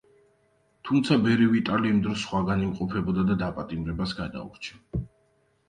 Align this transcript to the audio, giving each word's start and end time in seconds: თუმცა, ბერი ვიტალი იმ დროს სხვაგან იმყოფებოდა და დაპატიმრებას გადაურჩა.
თუმცა, 0.87 1.17
ბერი 1.25 1.49
ვიტალი 1.51 1.91
იმ 1.97 1.99
დროს 2.07 2.17
სხვაგან 2.25 2.65
იმყოფებოდა 2.69 3.29
და 3.29 3.39
დაპატიმრებას 3.45 4.19
გადაურჩა. 4.25 5.07